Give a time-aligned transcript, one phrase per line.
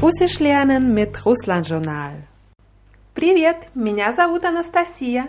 [0.00, 2.22] Russisch lernen mit Russland Journal.
[3.14, 5.28] Привет, меня зовут Анастасия.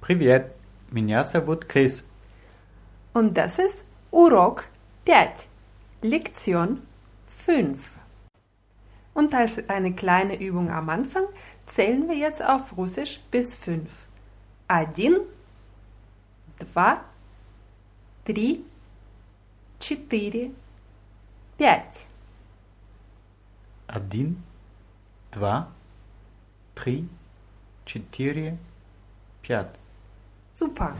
[0.00, 0.54] Привет,
[0.90, 2.04] меня зовут Крис.
[3.14, 4.68] Und das ist Урок
[5.06, 5.46] 5,
[6.02, 6.82] Lektion
[7.46, 7.78] 5.
[9.14, 11.24] Und als eine kleine Übung am Anfang
[11.66, 13.90] zählen wir jetzt auf Russisch bis 5.
[14.68, 15.20] Один,
[16.58, 17.02] два,
[18.24, 18.64] три,
[19.78, 20.50] четыре,
[21.56, 22.04] пять.
[23.90, 24.42] Один,
[25.30, 25.68] два,
[26.74, 27.08] три,
[27.84, 28.56] четыре,
[29.42, 29.78] пять.
[30.54, 30.94] Super.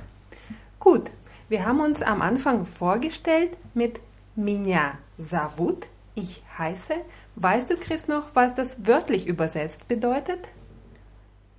[0.78, 1.10] Gut,
[1.48, 4.00] wir haben uns am Anfang vorgestellt mit
[4.34, 6.94] Меня зовут, ich heiße.
[7.36, 10.48] Weißt du, Chris, noch, was das wörtlich übersetzt bedeutet?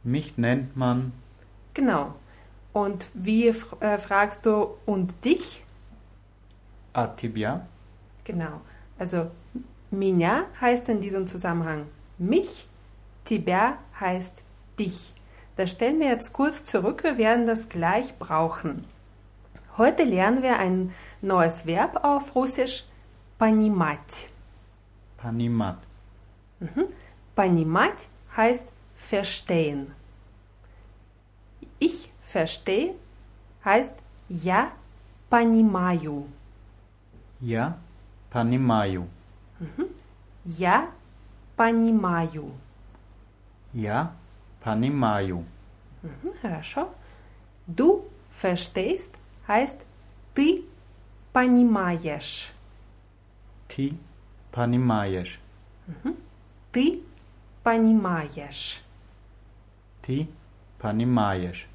[0.03, 1.11] Mich nennt man
[1.73, 2.15] Genau.
[2.73, 3.53] Und wie äh,
[3.99, 5.63] fragst du und dich?
[6.93, 7.67] а тебя?
[8.23, 8.61] Genau.
[8.97, 9.29] Also
[9.91, 12.67] меня heißt in diesem Zusammenhang mich,
[13.25, 14.33] тебя heißt
[14.79, 15.13] dich.
[15.55, 18.85] Das stellen wir jetzt kurz zurück, wir werden das gleich brauchen.
[19.77, 22.85] Heute lernen wir ein neues Verb auf Russisch,
[23.37, 24.29] понимать.
[25.17, 25.77] Понимать.
[27.35, 29.91] Понимать heißt verstehen.
[31.79, 32.95] Ich verstehe
[33.63, 33.93] heißt
[34.29, 34.71] я
[35.29, 36.25] понимаю.
[37.39, 37.77] Я
[38.31, 39.07] понимаю.
[40.45, 40.91] Я
[41.55, 42.51] понимаю.
[43.73, 44.11] Я
[44.63, 45.43] понимаю.
[46.03, 46.89] Hm, Хорошо.
[47.67, 49.11] Du verstehst
[49.47, 49.77] heißt
[50.33, 50.63] ты
[51.33, 52.51] понимаешь.
[53.67, 53.97] Ты
[54.51, 55.39] понимаешь.
[56.71, 57.01] Ты
[57.63, 58.81] понимаешь.
[60.01, 60.27] Ты
[60.79, 61.67] понимаешь.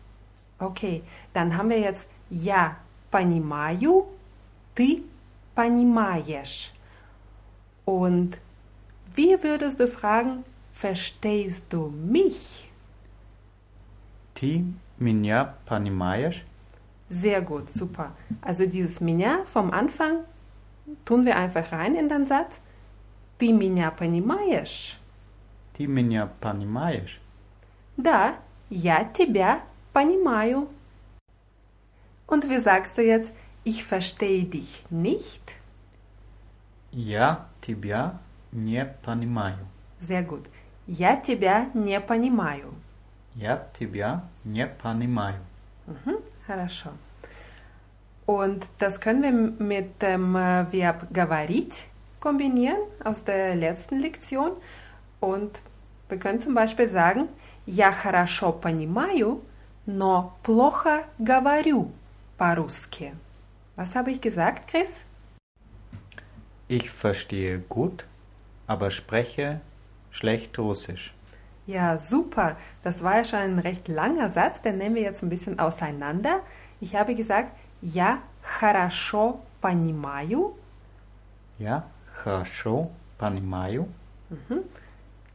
[0.59, 1.03] Okay,
[1.35, 2.77] dann haben wir jetzt я
[3.11, 4.07] понимаю,
[4.75, 5.03] ты
[5.55, 6.73] понимаешь.
[7.87, 8.39] Und
[9.15, 12.69] wie würdest du fragen, verstehst du mich?
[14.35, 14.65] Ты
[14.99, 16.45] меня понимаешь?
[17.09, 18.13] Sehr gut, super.
[18.41, 20.25] Also dieses меня vom Anfang
[21.05, 22.59] tun wir einfach rein in den Satz.
[23.39, 24.99] Ты меня понимаешь?
[25.77, 27.21] Ты меня понимаешь?
[27.97, 28.35] Да,
[28.71, 29.61] я тебя
[29.93, 30.69] понимаю.
[32.27, 33.33] Und wie sagst du jetzt,
[33.65, 35.43] ich verstehe dich nicht?
[36.93, 38.19] Я тебя
[38.53, 39.59] не понимаю.
[40.01, 40.45] Sehr gut.
[40.87, 42.75] Я тебя не понимаю.
[43.35, 45.41] Я тебя не понимаю.
[45.87, 46.91] Mhm, хорошо.
[48.27, 51.85] Und das können wir mit dem äh, Verb говорить
[52.21, 54.53] kombinieren aus der letzten Lektion.
[55.21, 55.61] Und
[56.09, 57.29] wir können zum Beispiel sagen,
[57.67, 59.43] я хорошо понимаю,
[59.87, 61.91] но плохо говорю
[62.39, 63.15] по-русски.
[63.77, 64.97] Was habe ich gesagt, Chris?
[66.69, 68.05] Ich verstehe gut,
[68.67, 69.61] aber spreche
[70.11, 71.13] schlecht Russisch.
[71.67, 72.57] Ja, super.
[72.83, 76.41] Das war ja schon ein recht langer Satz, den nehmen wir jetzt ein bisschen auseinander.
[76.81, 80.55] Ich habe gesagt, я хорошо понимаю,
[81.59, 81.85] Я
[82.25, 83.87] хорошо понимаю.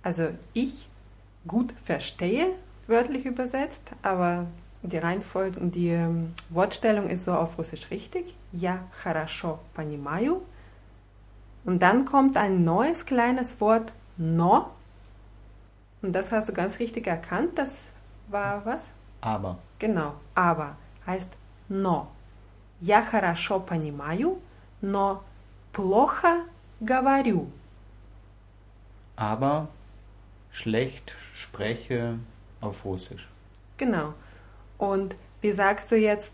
[0.04, 0.90] also ich
[1.48, 2.48] gut verstehe,
[2.88, 4.48] wörtlich übersetzt, aber
[4.82, 8.36] die Reihenfolge und die ähm, Wortstellung ist so auf Russisch richtig.
[8.52, 10.42] Я хорошо понимаю.
[11.66, 14.72] Und dann kommt ein neues kleines Wort но.
[16.02, 17.58] Und das hast du ganz richtig erkannt.
[17.58, 17.72] Das
[18.30, 18.86] war was?
[19.22, 21.30] Aber Genau, aber heißt
[21.70, 22.08] но.
[22.80, 24.38] Я хорошо понимаю,
[24.82, 25.24] но
[25.74, 26.46] плохо
[26.80, 27.48] говорю.
[29.16, 29.68] aber
[30.52, 32.20] schlecht spreche
[32.62, 33.28] auf Russisch.
[33.78, 34.14] Genau.
[34.78, 36.32] Und wie sagst du jetzt,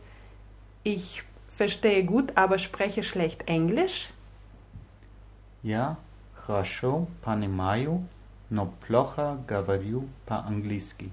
[0.83, 4.11] ich verstehe gut, aber spreche schlecht Englisch?
[5.61, 5.97] Я
[6.33, 8.07] хорошо понимаю,
[8.49, 11.09] но плохо говорю по-английски.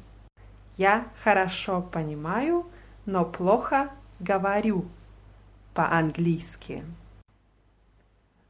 [0.77, 2.67] Я хорошо понимаю,
[3.07, 4.87] но плохо говорю
[5.75, 6.85] по-английски.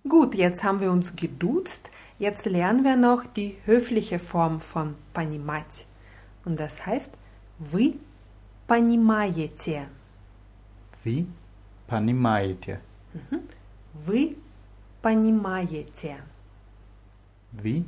[0.04, 1.90] Gut, jetzt haben wir uns geduzt.
[2.18, 5.86] Jetzt lernen wir noch die höfliche Form von понимать.
[6.44, 7.10] Und das heißt,
[7.58, 7.98] вы
[8.66, 9.88] понимаете.
[11.04, 11.26] Вы
[11.86, 12.80] понимаете.
[13.92, 14.36] Вы
[15.04, 16.22] понимаете.
[17.52, 17.84] Вы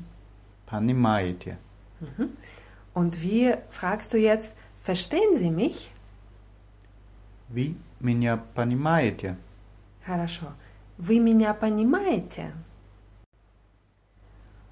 [0.66, 1.58] понимаете.
[2.94, 5.90] Und wie fragst du jetzt, verstehen Sie mich?
[7.48, 9.36] Вы меня понимаете.
[10.04, 10.52] Хорошо.
[10.98, 12.52] Вы меня понимаете?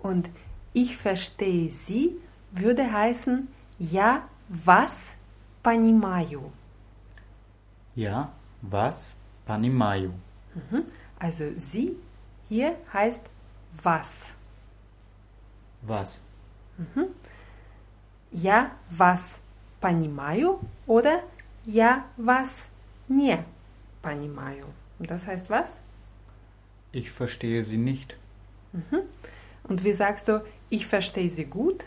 [0.00, 0.28] Und
[0.72, 2.20] ich verstehe Sie
[2.52, 3.48] würde heißen,
[3.78, 5.14] я вас
[5.62, 6.52] понимаю.
[7.94, 8.30] Я
[8.62, 9.14] вас
[9.46, 10.12] понимаю.
[11.18, 11.96] Also Sie
[12.48, 13.20] hier heißt
[13.82, 14.08] was.
[15.82, 16.20] Was?
[18.32, 19.22] Я вас
[19.80, 21.22] понимаю oder
[21.64, 22.66] я вас
[23.08, 23.44] не
[24.02, 24.66] понимаю.
[24.98, 25.68] Und das heißt was?
[26.92, 28.16] Ich verstehe Sie nicht.
[29.64, 31.84] Und wie sagst du, ich verstehe sie gut?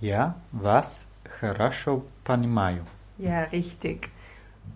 [0.00, 2.84] Я вас хорошо понимаю.
[3.18, 4.10] Ja, richtig.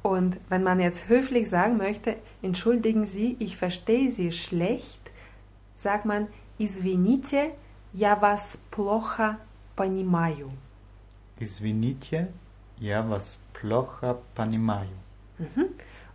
[0.03, 5.01] Und wenn man jetzt höflich sagen möchte, entschuldigen Sie, ich verstehe Sie schlecht,
[5.77, 6.29] sagt man,
[6.59, 7.53] извините,
[7.93, 9.39] я вас плохо
[9.77, 10.51] понимаю.
[11.41, 12.29] Извините,
[12.79, 14.97] я вас плохо понимаю.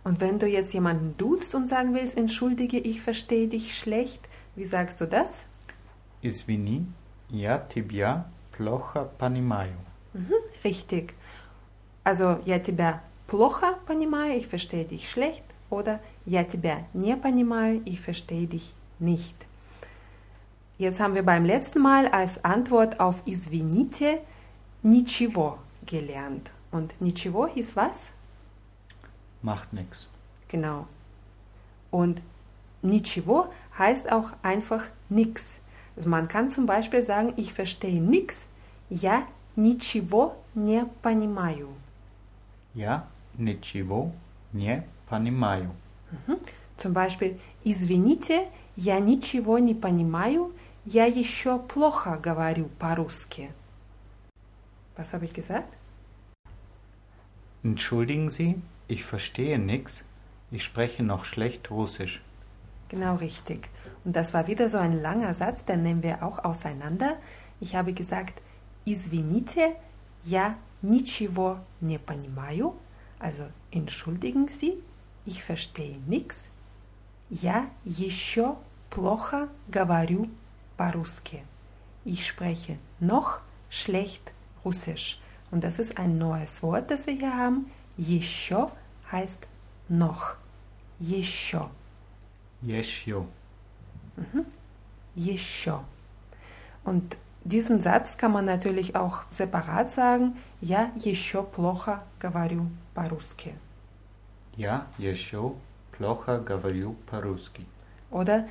[0.04, 4.20] Und wenn du jetzt jemanden duzt und sagen willst, entschuldige, ich verstehe dich schlecht,
[4.54, 5.44] wie sagst du das?
[6.20, 6.86] Извини,
[7.30, 9.76] я тебя плохо понимаю.
[10.62, 11.14] Richtig.
[12.04, 15.44] Also, я тебя плохо понимаю, ich verstehe dich schlecht.
[15.70, 19.34] Oder я тебя не понимаю, ich verstehe dich nicht.
[20.78, 24.20] Jetzt haben wir beim letzten Mal als Antwort auf извините
[24.82, 26.50] ничего gelernt.
[26.70, 28.08] Und ничего hieß was?
[29.42, 30.06] Macht nix.
[30.48, 30.86] Genau.
[31.90, 32.20] Und
[32.82, 33.48] ничего
[33.78, 35.42] heißt auch einfach nix.
[35.96, 38.36] Also man kann zum Beispiel sagen, ich verstehe nix,
[38.90, 39.26] я
[39.56, 41.68] ничего не понимаю.
[42.74, 43.06] Я
[43.38, 44.12] ничего
[44.52, 45.70] не понимаю.
[46.76, 50.52] Zum Beispiel, извините, я ничего не понимаю,
[50.84, 53.50] я еще плохо говорю по-русски.
[54.96, 55.76] Was habe ich gesagt?
[57.62, 60.02] Entschuldigen Sie, ich verstehe nix.
[60.50, 62.22] Ich spreche noch schlecht Russisch.
[62.88, 63.68] Genau richtig.
[64.04, 67.16] Und das war wieder so ein langer Satz, den nehmen wir auch auseinander.
[67.60, 68.40] Ich habe gesagt,
[68.84, 69.76] извините,
[70.24, 72.74] я ничего не понимаю.
[73.18, 74.74] Also entschuldigen Sie,
[75.24, 76.46] ich verstehe nichts.
[77.30, 78.56] Я еще
[78.90, 80.28] плохо говорю
[80.76, 81.42] по-русски.
[82.04, 84.32] Ich spreche noch schlecht
[84.64, 85.20] Russisch.
[85.50, 87.70] Und das ist ein neues Wort, das wir hier haben.
[87.96, 88.68] Еще
[89.10, 89.46] heißt
[89.88, 90.36] noch.
[90.98, 91.70] Еще.
[92.60, 93.24] Еще.
[95.14, 95.80] Еще.
[96.84, 100.36] Und diesen Satz kann man natürlich auch separat sagen.
[100.60, 103.54] Я еще плохо говорю по-русски.
[104.56, 105.52] Я еще
[105.92, 107.66] плохо говорю по-русски.
[108.10, 108.48] Oder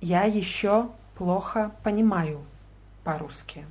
[0.00, 2.40] я еще плохо понимаю
[3.04, 3.64] по-русски.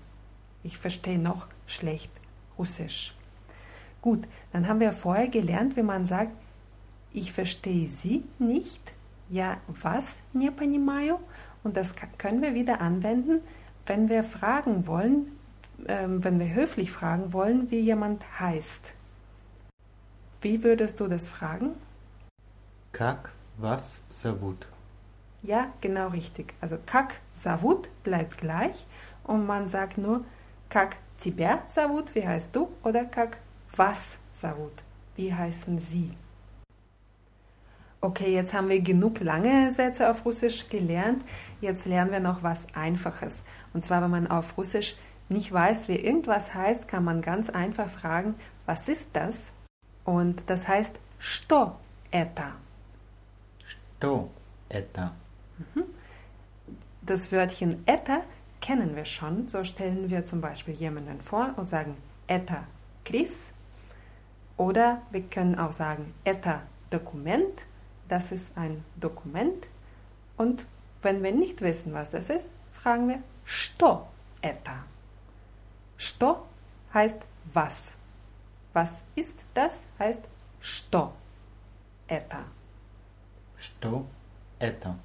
[0.63, 2.12] Ich verstehe noch schlecht
[2.57, 3.16] Russisch.
[4.01, 4.24] Gut,
[4.54, 6.31] dann haben wir vorher gelernt, wie man sagt,
[7.13, 8.81] ich verstehe Sie nicht.
[9.30, 11.19] Ja, was не понимаю?
[11.63, 13.42] Und das ka- können wir wieder anwenden,
[13.86, 15.38] wenn wir fragen wollen,
[15.88, 18.81] ähm, wenn wir höflich fragen wollen, wie jemand heißt.
[20.42, 21.75] Wie würdest du das fragen?
[22.92, 24.68] Как вас зовут?
[25.44, 26.54] Ja, genau richtig.
[26.62, 28.86] Also как зовут bleibt gleich
[29.24, 30.24] und man sagt nur
[30.69, 33.38] как тебя зовут, wie heißt du, oder как
[33.75, 34.00] вас
[34.33, 34.74] зовут,
[35.16, 36.12] wie heißen sie.
[38.04, 41.24] Okay, jetzt haben wir genug lange Sätze auf Russisch gelernt.
[41.60, 43.33] Jetzt lernen wir noch was Einfaches.
[43.74, 44.95] Und zwar, wenn man auf Russisch
[45.30, 48.36] nicht weiß, wie irgendwas heißt, kann man ganz einfach fragen,
[48.66, 49.38] was ist das?
[50.04, 51.78] Und das heißt, что
[52.11, 52.54] это?
[53.64, 54.30] Что
[54.69, 55.11] это?
[57.02, 58.23] Das Wörtchen это
[58.59, 59.47] kennen wir schon.
[59.50, 61.97] So stellen wir zum Beispiel jemanden vor und sagen
[62.28, 62.64] это
[63.06, 63.52] Chris.
[64.57, 67.61] Oder wir können auch sagen это Dokument.
[68.07, 69.68] Das ist ein Dokument.
[70.38, 70.66] Und
[71.02, 74.07] wenn wir nicht wissen, was das ist, fragen wir что
[74.42, 74.83] это?
[75.97, 76.47] Что
[76.94, 77.18] heißt
[77.54, 77.92] was.
[78.73, 79.80] Was ist das?
[80.00, 80.23] Heißt
[80.61, 81.14] что
[82.07, 82.45] это.
[83.57, 84.06] Что
[84.59, 84.95] это?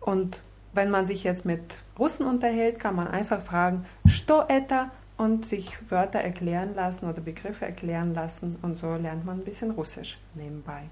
[0.00, 0.40] Und
[0.72, 4.90] wenn man sich jetzt mit Russen unterhält, kann man einfach fragen, что это?
[5.16, 9.70] und sich Wörter erklären lassen oder Begriffe erklären lassen und so lernt man ein bisschen
[9.70, 10.82] Russisch nebenbei.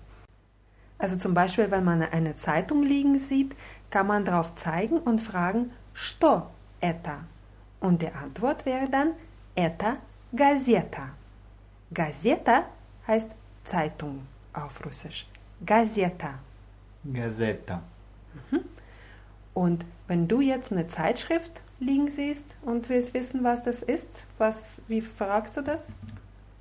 [0.98, 3.56] Also zum Beispiel, wenn man eine Zeitung liegen sieht,
[3.90, 7.24] kann man darauf zeigen und fragen, что это?
[7.80, 9.14] Und die Antwort wäre dann,
[9.54, 9.98] это
[10.32, 11.10] газета.
[11.90, 12.64] Газета
[13.06, 13.28] heißt
[13.64, 15.26] Zeitung auf Russisch.
[15.64, 16.34] Газета.
[17.04, 17.82] Газета.
[19.54, 24.76] Und wenn du jetzt eine Zeitschrift liegen siehst und willst wissen, was das ist, was,
[24.88, 25.82] wie fragst du das?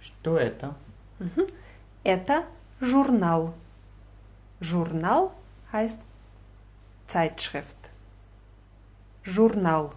[0.02, 0.76] Что это?
[2.04, 2.44] Это
[2.82, 3.54] журнал.
[4.60, 5.32] Журнал
[5.72, 6.00] heißt
[7.08, 7.78] Zeitschrift.
[9.26, 9.92] Journal.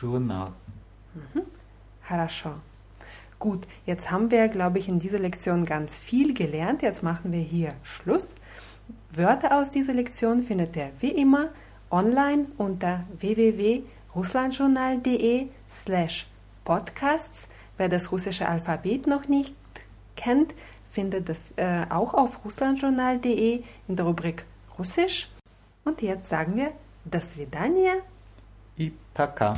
[0.00, 0.52] Журнал.
[2.02, 2.54] Хорошо.
[3.38, 6.82] Gut, jetzt haben wir, glaube ich, in dieser Lektion ganz viel gelernt.
[6.82, 8.34] Jetzt machen wir hier Schluss.
[9.12, 11.48] Wörter aus dieser Lektion findet ihr wie immer
[11.90, 16.26] online unter www.russlandjournal.de slash
[16.64, 17.48] podcasts.
[17.76, 19.54] Wer das russische Alphabet noch nicht
[20.16, 20.54] kennt,
[20.90, 24.44] findet das äh, auch auf russlandjournal.de in der Rubrik
[24.78, 25.28] Russisch.
[25.84, 26.72] Und jetzt sagen wir
[27.04, 27.94] das Vidania.
[28.77, 29.53] Ipacá